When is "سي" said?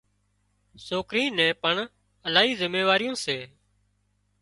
3.23-3.37